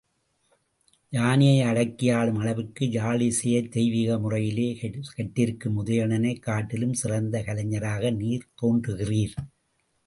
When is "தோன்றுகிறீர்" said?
8.61-9.37